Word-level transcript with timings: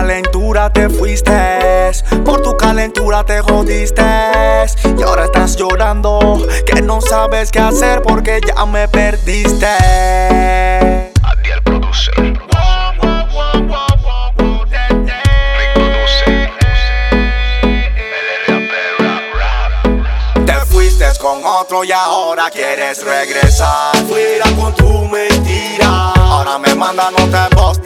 calentura 0.00 0.70
te 0.70 0.90
fuiste, 0.90 1.90
por 2.22 2.42
tu 2.42 2.54
calentura 2.54 3.24
te 3.24 3.40
jodiste. 3.40 4.02
Y 4.98 5.02
ahora 5.02 5.24
estás 5.24 5.56
llorando, 5.56 6.46
que 6.66 6.82
no 6.82 7.00
sabes 7.00 7.50
qué 7.50 7.60
hacer 7.60 8.02
porque 8.02 8.40
ya 8.46 8.66
me 8.66 8.88
perdiste. 8.88 9.66
Adiel. 11.22 11.62
Te 20.44 20.54
fuiste 20.66 21.06
con 21.18 21.42
otro 21.42 21.84
y 21.84 21.92
ahora 21.92 22.50
quieres 22.50 23.02
regresar. 23.02 23.96
Fuera 24.06 24.44
con 24.60 24.74
tu 24.74 25.06
mentira. 25.06 26.12
Ahora 26.16 26.58
me 26.58 26.74
mandan 26.74 27.14
otra 27.14 27.48
post 27.48 27.80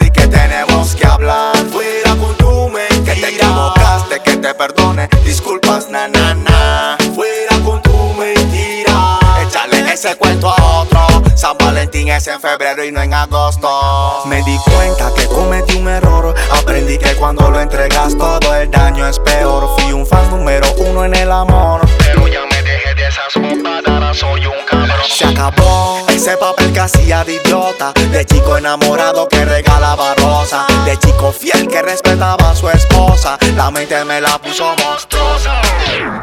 tenemos 0.51 0.95
que 0.95 1.05
hablar. 1.05 1.55
Fuera 1.71 2.15
con 2.15 2.35
tu 2.35 2.69
mentira. 2.69 3.13
Que 3.13 3.21
te 3.21 3.29
equivocaste, 3.29 4.19
que 4.21 4.37
te 4.37 4.53
perdone. 4.53 5.07
Disculpas, 5.23 5.89
na 5.89 6.07
na 6.07 6.33
na. 6.33 6.97
Fuera 7.15 7.57
con 7.63 7.81
tu 7.81 8.13
mentira. 8.13 9.19
Échale 9.41 9.79
ese 9.93 10.15
cuento 10.17 10.49
a 10.49 10.81
otro. 10.81 10.99
San 11.35 11.57
Valentín 11.57 12.09
es 12.09 12.27
en 12.27 12.39
febrero 12.39 12.83
y 12.83 12.91
no 12.91 13.01
en 13.01 13.13
agosto. 13.13 14.23
Me 14.25 14.43
di 14.43 14.57
cuenta 14.57 15.11
que 15.15 15.25
cometí 15.27 15.77
un 15.77 15.87
error. 15.87 16.35
Aprendí 16.51 16.97
que 16.97 17.15
cuando 17.15 17.49
lo 17.49 17.59
entregas 17.59 18.17
todo 18.17 18.53
el 18.55 18.69
daño 18.69 19.07
es 19.07 19.19
peor. 19.19 19.69
Fui 19.77 19.93
un 19.93 20.05
fan 20.05 20.29
número 20.29 20.67
uno 20.77 21.05
en 21.05 21.15
el 21.15 21.31
amor. 21.31 21.81
Pero 21.97 22.27
ya 22.27 22.41
me 22.51 22.61
dejé 22.61 22.93
de 22.93 23.07
esas 23.07 23.33
bobadas, 23.35 24.17
soy 24.17 24.45
un 24.45 24.65
cabrón. 24.69 24.97
Se 25.07 25.25
acabó 25.25 26.10
ese 26.21 26.37
papel 26.37 26.71
que 26.71 26.79
hacía 26.79 27.23
de 27.23 27.33
idiota. 27.33 27.93
De 28.11 28.23
chico 28.25 28.55
enamorado 28.55 29.27
que 29.27 29.43
regalaba 29.43 30.13
rosa. 30.15 30.67
De 30.85 30.95
chico 30.97 31.31
fiel 31.31 31.67
que 31.67 31.81
respetaba 31.81 32.51
a 32.51 32.55
su 32.55 32.69
esposa. 32.69 33.39
La 33.55 33.71
mente 33.71 34.05
me 34.05 34.21
la 34.21 34.37
puso 34.37 34.75
monstruosa. 34.83 35.61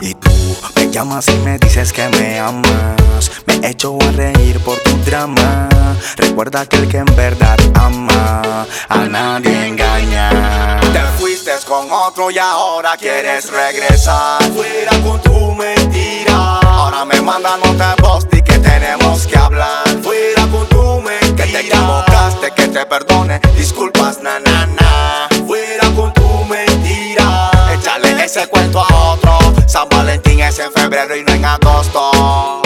Y 0.00 0.14
tú 0.14 0.30
me 0.76 0.88
llamas 0.90 1.26
y 1.28 1.34
me 1.38 1.58
dices 1.58 1.92
que 1.92 2.08
me 2.10 2.38
amas. 2.38 3.30
Me 3.46 3.68
echo 3.68 3.98
a 4.00 4.12
reír 4.12 4.60
por 4.60 4.78
tu 4.78 4.96
drama. 4.98 5.68
Recuerda 6.16 6.64
que 6.66 6.76
el 6.76 6.88
que 6.88 6.98
en 6.98 7.16
verdad 7.16 7.58
ama 7.74 8.66
a 8.88 8.98
nadie 8.98 9.66
engaña. 9.66 10.80
Te 10.92 11.00
fuiste 11.18 11.50
con 11.66 11.90
otro 11.90 12.30
y 12.30 12.38
ahora 12.38 12.96
quieres 12.96 13.50
regresar. 13.50 14.44
Fuera 14.52 14.92
con 15.02 15.20
tu 15.22 15.54
mentira. 15.56 16.60
Ahora 16.60 17.04
me 17.04 17.20
mandan 17.20 17.60
post 17.96 18.32
y 18.32 18.37
tenemos 18.58 19.26
que 19.26 19.38
hablar. 19.38 19.84
Fuera 20.02 20.46
con 20.46 20.66
tu 20.68 21.00
mentira. 21.00 21.36
Que 21.36 21.52
te 21.52 21.60
equivocaste, 21.60 22.50
que 22.56 22.68
te 22.68 22.86
perdone. 22.86 23.40
Disculpas, 23.56 24.20
na 24.22 24.38
na 24.40 24.66
na. 24.66 25.28
Fuera 25.46 25.88
con 25.96 26.12
tu 26.14 26.44
mentira. 26.44 27.50
Échale 27.72 28.24
ese 28.24 28.46
cuento 28.48 28.80
a 28.80 29.12
otro. 29.12 29.38
San 29.66 29.88
Valentín 29.88 30.40
es 30.40 30.58
en 30.58 30.72
febrero 30.72 31.16
y 31.16 31.22
no 31.22 31.32
en 31.32 31.44
agosto. 31.44 32.62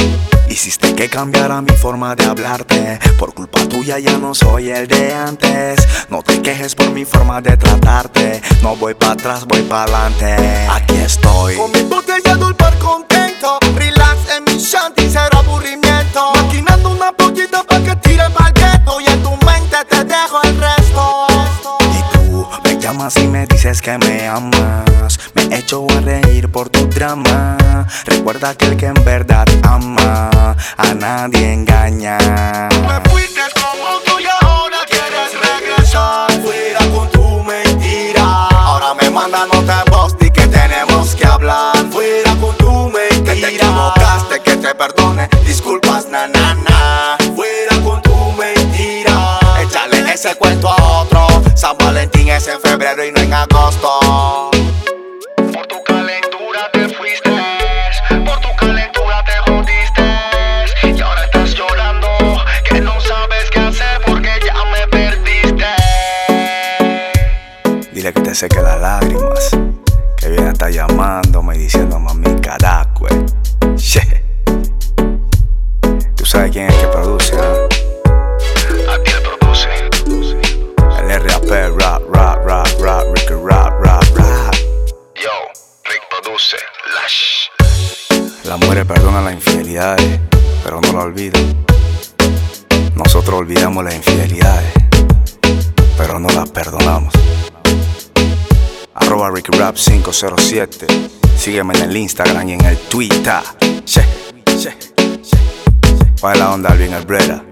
Hiciste 0.48 0.94
que 0.94 1.08
cambiara 1.08 1.62
mi 1.62 1.74
forma 1.76 2.14
de 2.14 2.27
hablarte. 2.27 2.98
Por 3.18 3.32
culpa 3.32 3.60
tuya 3.68 3.98
ya 3.98 4.18
no 4.18 4.34
soy 4.34 4.70
el 4.70 4.86
de 4.86 5.14
antes. 5.14 5.88
No 6.10 6.22
te 6.22 6.42
quejes 6.42 6.74
por 6.74 6.90
mi 6.90 7.04
forma 7.04 7.40
de 7.40 7.56
tratarte. 7.56 8.42
No 8.62 8.77
voy 8.77 8.94
para 8.94 9.12
atrás, 9.12 9.46
voy 9.46 9.62
para 9.62 9.84
adelante. 9.84 10.36
Aquí 10.70 10.96
estoy. 10.96 11.56
Con 11.56 11.72
mi 11.72 11.82
botella 11.82 12.36
de 12.36 12.78
contento. 12.78 13.58
Relax 13.74 14.18
en 14.36 14.44
mi 14.44 14.58
shanty, 14.60 15.02
llamas 23.03 23.17
y 23.17 23.27
me 23.27 23.47
dices 23.47 23.83
que 23.83 23.98
me 23.98 24.28
amas. 24.28 25.19
Me 25.34 25.56
echo 25.56 25.86
a 25.91 26.00
reír 26.00 26.50
por 26.50 26.69
tu 26.69 26.86
drama. 26.86 27.56
Recuerda 28.06 28.55
que 28.55 28.67
el 28.67 28.77
que 28.77 28.86
en 28.86 29.05
verdad 29.05 29.47
ama 29.62 30.30
a 30.77 30.95
nadie 30.95 31.52
engaña. 31.52 32.18
Me 32.70 33.11
fuiste 33.11 33.41
como 33.55 33.98
tú 34.05 34.20
y 34.20 34.27
ahora 34.41 34.79
quieres 34.89 35.33
regresar. 35.48 36.30
Fuera 36.42 36.80
con 36.95 37.08
tu 37.11 37.42
mentira. 37.42 38.48
Ahora 38.51 38.95
me 38.95 39.11
mandan 39.11 39.48
otra 39.52 39.85
post 39.86 40.23
y 40.23 40.30
que 40.30 40.46
tenemos 40.46 41.14
que 41.14 41.27
hablar. 41.27 41.74
Fuera 41.91 42.35
con 42.36 42.57
tu 42.57 42.89
mentira. 42.91 43.35
Que 43.35 43.41
te 43.41 43.55
equivocaste, 43.57 44.41
que 44.45 44.57
te 44.57 44.74
perdone. 44.74 45.29
Disculpas, 45.45 46.07
na 46.07 46.29
na 46.29 46.55
na. 46.55 47.17
Fuera 47.35 47.83
con 47.85 48.01
tu 48.02 48.33
mentira. 48.33 49.39
Échale 49.61 50.12
ese 50.12 50.35
cuento 50.36 50.68
a 50.68 51.01
otro. 51.01 51.27
San 51.55 51.77
Valentín 51.79 52.11
es 52.42 52.48
en 52.48 52.61
febrero 52.61 53.05
y 53.05 53.13
no 53.13 53.20
en 53.20 53.33
agosto. 53.33 54.51
Por 55.36 55.67
tu 55.69 55.83
calentura 55.85 56.70
te 56.73 56.89
fuiste, 56.89 57.30
por 58.25 58.41
tu 58.41 58.57
calentura 58.57 59.25
te 59.25 59.51
jodiste. 59.51 60.03
Y 60.83 61.01
ahora 61.01 61.25
estás 61.25 61.55
llorando, 61.55 62.08
que 62.69 62.80
no 62.80 63.01
sabes 63.01 63.48
qué 63.51 63.61
hacer 63.61 64.01
porque 64.07 64.30
ya 64.45 64.55
me 64.73 64.89
perdiste. 64.89 65.67
Dile 67.92 68.13
que 68.13 68.20
te 68.20 68.35
seque 68.35 68.61
las 68.61 68.80
lágrimas. 68.80 69.51
Que 70.17 70.29
viene 70.29 70.48
a 70.48 70.53
estar 70.53 70.70
llamándome 70.70 71.55
y 71.57 71.59
diciéndome 71.59 72.11
a 72.11 72.14
mi 72.14 72.41
carajo. 72.41 73.07
She. 73.77 74.01
Tú 76.17 76.24
sabes 76.24 76.51
quién 76.51 76.67
es 76.67 76.74
el 76.74 76.80
que 76.80 76.86
produce, 76.89 77.36
¿ah? 77.36 77.69
Adiel 78.95 79.23
produce. 79.23 79.69
El 81.09 81.20
RAP, 81.20 81.45
rap, 81.45 81.79
rap, 81.79 82.03
rap, 82.09 82.11
Las 88.52 88.61
mujeres 88.61 88.85
perdonan 88.85 89.24
las 89.24 89.33
infidelidades, 89.33 90.20
pero 90.63 90.79
no 90.83 90.92
la 90.92 91.05
olvidan. 91.05 91.64
Nosotros 92.95 93.39
olvidamos 93.40 93.83
las 93.83 93.95
infidelidades, 93.95 94.70
pero 95.96 96.18
no 96.18 96.29
las 96.29 96.51
perdonamos. 96.51 97.14
Arroba 98.95 99.30
Ricky 99.30 99.57
Rap 99.57 99.77
507. 99.77 100.86
Sígueme 101.35 101.73
en 101.79 101.85
el 101.85 101.96
Instagram 101.96 102.46
y 102.46 102.52
en 102.52 102.64
el 102.67 102.77
Twitter. 102.77 103.41
Che, 103.86 104.07
che, 104.45 104.55
che. 104.58 104.77
¿Cuál 106.20 106.35
es 106.35 106.39
la 106.39 106.52
onda, 106.52 106.73
Alvin 106.73 106.91
Palux. 107.07 107.42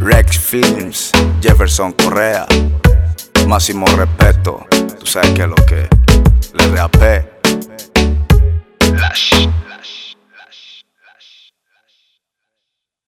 Rex 0.00 0.36
Films, 0.36 1.12
Jefferson 1.40 1.92
Correa. 1.92 2.46
Máximo 3.46 3.86
respeto. 3.86 4.66
Tú 4.98 5.06
sabes 5.06 5.30
que 5.30 5.46
lo 5.46 5.54
que 5.54 5.88
le 6.52 6.66
reapé. 6.66 7.25